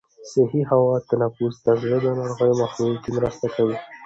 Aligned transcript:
د 0.23 0.23
صحي 0.33 0.61
هوا 0.71 0.95
تنفس 1.09 1.55
د 1.65 1.67
زړه 1.81 1.97
د 2.01 2.05
ناروغیو 2.17 2.53
په 2.57 2.59
مخنیوي 2.63 2.97
کې 3.03 3.09
مرسته 3.17 3.45
کوي. 3.55 3.77